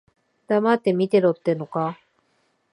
[0.47, 1.99] 黙って見てろってのか。